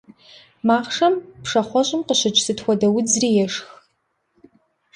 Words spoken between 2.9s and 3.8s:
удзри ешх.